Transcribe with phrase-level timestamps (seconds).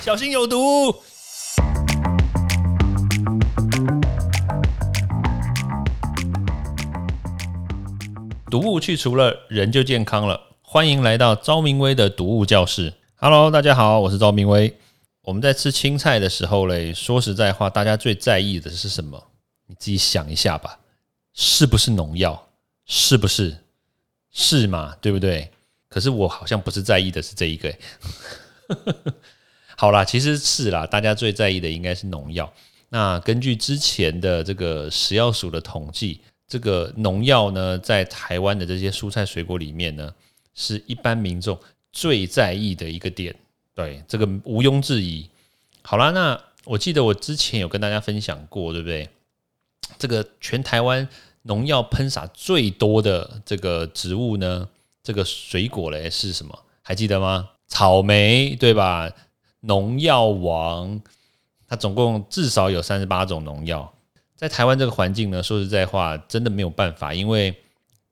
[0.00, 0.94] 小心有毒。
[8.48, 10.40] 毒物去除了，人就健康了。
[10.62, 12.94] 欢迎来到昭明威的毒物教室。
[13.16, 14.78] Hello，大家好，我是昭明威。
[15.22, 19.22] 我们在吃青菜的时候嘞，说实在话，大家最在意的是什么？
[19.66, 20.78] 你自己想一下吧，
[21.34, 22.48] 是不是农药？
[22.86, 23.64] 是不是？
[24.30, 24.94] 是嘛？
[25.00, 25.50] 对不对？
[25.88, 27.74] 可是我好像不是在意的是这一个。
[29.78, 32.52] 好啦，其实是啦，大家最在意的应该是农药。
[32.88, 36.20] 那根据之前的这个食药署的统计。
[36.50, 40.10] 这个农药呢，在台湾的这些蔬菜水果里面呢，
[40.54, 41.60] 是一般民众
[41.92, 43.36] 最在意的一个点。
[43.74, 45.28] 对，这个毋庸置疑。
[45.82, 49.06] 好啦，那我记得我之前有跟大家分享过，对不对？
[49.98, 51.06] 这个全台湾
[51.42, 54.66] 农药喷洒最多的这个植物呢，
[55.02, 56.58] 这个水果嘞是什么？
[56.80, 57.50] 还记得吗？
[57.66, 59.12] 草莓，对吧？
[59.60, 61.00] 农药王，
[61.66, 63.92] 它总共至少有三十八种农药。
[64.36, 67.54] 在台湾这个环境呢，说实在话，真的没有办法，因为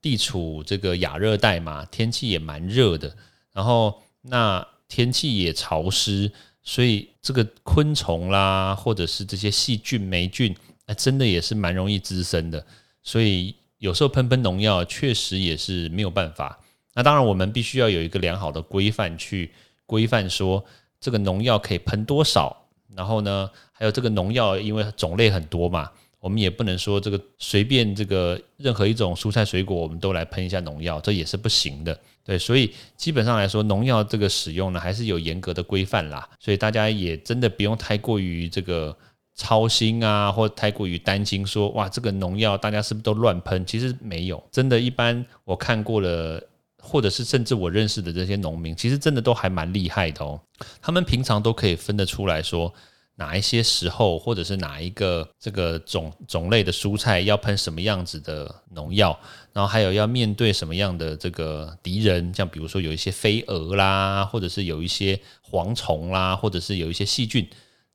[0.00, 3.14] 地处这个亚热带嘛，天气也蛮热的，
[3.52, 12.64] 然后那天气也潮湿，所以这个昆虫啦，或者是这些细菌、霉菌，哎，真的也是蛮容易滋生的。
[13.02, 16.58] 所以有时候喷喷农药，确实也是没有办法。
[16.94, 19.52] 那当然，我们必须要有一个良好的规范去
[19.84, 20.64] 规范，说
[21.04, 22.56] 这个农药可以喷多少，
[22.96, 25.90] 然后呢，还有这个农药，因为种类很多嘛。
[26.18, 32.00] 我们也不能说这个随便这个任何一种蔬菜水果，我们都来喷一下农药，这也是不行的。
[32.24, 36.26] 对，所以基本上来说，农药这个使用呢，还是有严格的规范啦。
[36.40, 38.96] 所以大家也真的不用太过于这个
[39.34, 43.66] 操心啊，或太过于担心，说哇，这个农药大家是不是都乱喷？
[43.66, 46.42] 其实没有，真的，一般我看过了，
[46.84, 50.38] 或者是甚至我认识的这些农民，其实真的都还蛮厉害的哦。
[50.82, 52.72] 他们平常都可以分得出来说。
[53.16, 59.16] 哪一些时候，或者是哪一个这个种种类的蔬菜要喷什么样子的农药，
[59.52, 67.48] 然后还有要面对什么样的这个敌人，像比如说有一些飞蛾啦，或者是有一些蝗虫啦，或者是有一些细菌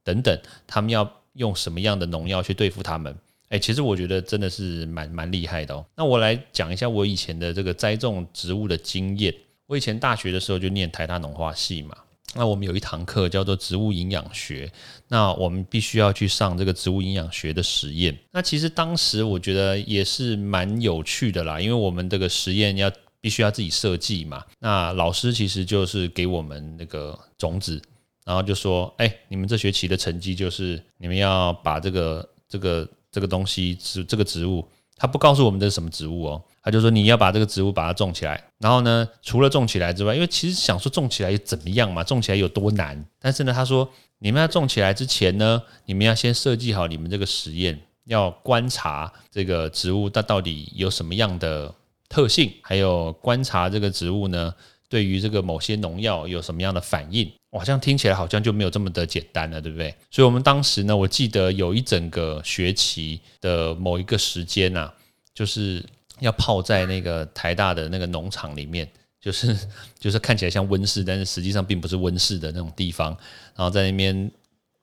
[0.05, 3.13] 等等，他们要用什么样的农药去对付他们？
[3.49, 5.85] 哎，其实我觉得真的是蛮蛮厉害的哦。
[5.95, 9.33] 那我来讲一下我以前的这个栽种植物的经验。
[9.67, 11.95] 我以前大学的时候就念台大农化系嘛。
[12.35, 14.71] 那我们有一堂课叫做植物营养学，
[15.07, 18.15] 那我们必须要去上这个植物营养学的实验。
[18.31, 24.43] 那其实当时我觉得也是蛮有趣的啦，因为我们这个实验要必须要自己设计嘛。
[24.59, 27.81] 那老师其实就是给我们那个种子，
[28.25, 34.68] 然后就说：“哎，你们这学期的成绩就是你们要把这个这个这个东西植这个植物。”
[35.02, 43.02] 他不告诉我们这是什么植物哦，他就说你要把这个植物把它种起来，然后呢，除了种起来之外，因为其实想说种起来怎么样嘛，种起来有多难？
[43.18, 51.74] 但是呢，他说你们要种起来之前呢，你们要先设计好你们这个实验，要观察这个植物它到底有什么样的
[52.09, 54.53] 特性，还有观察这个植物呢。
[54.90, 57.31] 对于这个某些农药有什么样的反应？
[57.57, 59.93] 好像听起来好像就没有这么的简单了，对不对？
[60.11, 64.91] 所以，我们当时呢，我记得有一整个学期的某一个时间呐，
[65.33, 65.83] 就是
[66.19, 68.87] 要泡在那个台大的那个农场里面，
[69.19, 69.57] 就是
[69.97, 73.09] 就是看起来像温室，但是实际上并不是温室的那种地方，
[73.55, 74.29] 然后在那边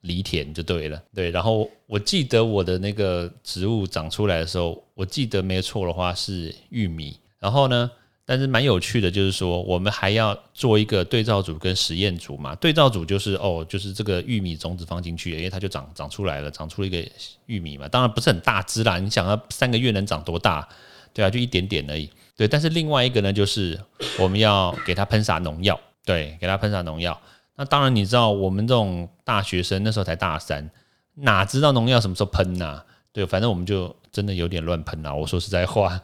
[0.00, 1.00] 犁田就对了。
[1.14, 7.90] 对，然后我记得我的那个植物长出来的时候，我记得没错的话是玉米，然后呢？
[8.28, 12.56] 但是蛮有趣的，就是说我们还要做一个对照组跟实验组嘛。
[12.56, 17.08] 对照组就是哦，就是这个玉米种子放进去，因为它就长长出来了，长出了一个
[17.46, 17.86] 玉米嘛。
[17.86, 20.68] 当然不是很大只啦，你想要三个月能长多大？
[21.14, 22.10] 对啊，就一点点而已。
[22.36, 23.80] 对，但是另外一个呢，就是
[24.18, 27.18] 我们要给它喷洒农药，对，给它喷洒农药。
[27.54, 30.68] 那当然你知道，我们这种大学生那时候才大三，
[31.14, 32.82] 哪知道农药什么时候喷呐？
[33.12, 35.14] 对，反正我们就真的有点乱喷啊。
[35.14, 35.98] 我说实在话，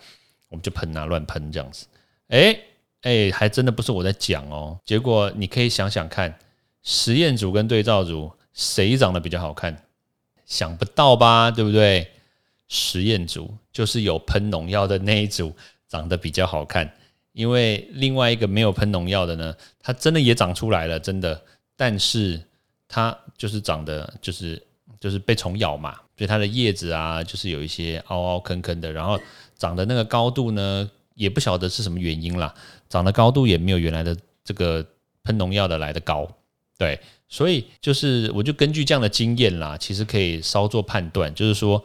[0.48, 1.84] 我们就喷啊，乱喷这样子。
[2.32, 2.58] 哎
[3.02, 4.78] 哎，还真的不是我在讲哦。
[4.86, 6.34] 结果你可以想想看，
[6.82, 9.84] 实验组跟对照组谁长得比较好看？
[10.46, 12.10] 想不到吧，对不对？
[12.68, 15.54] 实验组就是有喷农药的那一组
[15.86, 16.90] 长得比较好看，
[17.32, 21.38] 因为另外一个没有喷农药的呢，它真的也长出来了，真的，
[21.76, 22.42] 但是
[22.88, 24.62] 它就是长得就是
[24.98, 29.20] 就是被虫咬嘛，所以它的叶子啊，就是有一些凹凹坑坑的，然后
[29.58, 30.90] 长的那个高度呢。
[31.14, 32.54] 也不晓得是什么原因啦，
[32.88, 34.84] 长的高度也没有原来的这个
[35.24, 36.28] 喷农药的来的高，
[36.78, 36.98] 对，
[37.28, 41.82] 所以就是我就根据这样的经验啦，其实可以稍作判断，就是说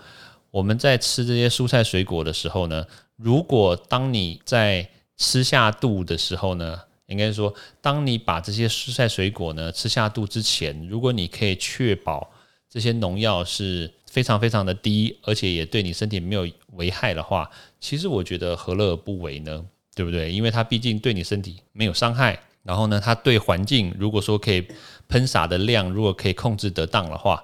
[0.52, 2.86] 我们在吃这些蔬菜水果的时候呢，
[3.16, 12.30] 如果当你在吃下肚的时候呢，应该说，当你把这些蔬菜水果呢吃下肚之前，如果你可以确保
[12.70, 17.48] 这些农药是非常非常的低，而且也对你身体没有危害的话，
[17.80, 19.64] 其实我觉得何乐而不为呢？
[19.94, 20.32] 对不对？
[20.32, 24.68] 因为它毕竟对你身体没有伤害，然后呢，它对环境如果说可以
[25.08, 27.44] 喷洒的量如果可以控制得当的话，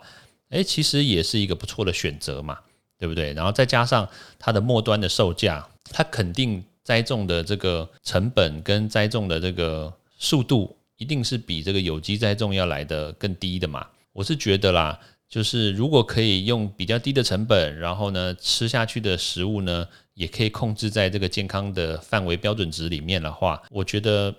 [0.49, 2.57] 诶，其实也是一个不错的选择嘛，
[2.97, 3.31] 对不对？
[3.33, 4.09] 然后再加上
[4.39, 6.63] 它的末端的售价，它肯定。
[6.83, 13.87] 栽种的这个成本跟栽种的这个速度，一定是比这个有机栽种要来的更低的嘛？
[14.11, 14.99] 我是觉得啦，
[15.33, 24.31] 就是如果可以用比较低的成本，然后呢吃下去的食物呢，也可以控制在这个健康的范围标准值里面的话，我觉得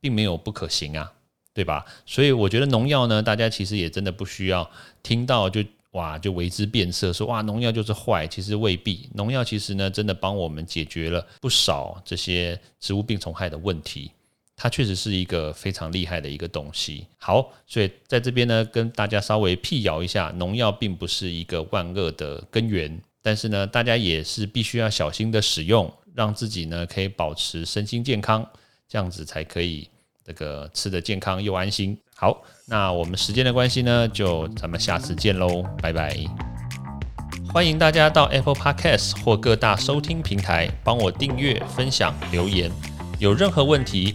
[0.00, 1.12] 并没有不可行啊，
[1.54, 1.86] 对吧？
[2.04, 4.68] 所以我觉得农药呢，大家其实也真的不需要
[5.04, 5.62] 听到就。
[5.92, 9.08] 哇，就为之变色，说哇，农药就是坏，其实未必。
[9.12, 14.12] 农药其实呢，真的帮我们解决了不少这些植物病虫害的问题。
[14.62, 17.06] 它确实是一个非常厉害的一个东西。
[17.16, 28.46] 好，所以在这边呢，跟大家稍微辟谣一下，农药并不是一个万恶的根源，但是呢，大家也是必须要小心的使用，让自己呢可以保持身心健康，
[28.86, 29.88] 这样子才可以。
[30.22, 31.96] 这个吃的健康又安心。
[32.14, 36.14] 好，那我们时间的关系呢，就咱们下次见喽，拜拜。
[37.48, 42.70] 欢迎大家到 Apple Podcast 或各大收听平台帮我订阅、分享、留言。
[43.18, 44.14] 有任何问题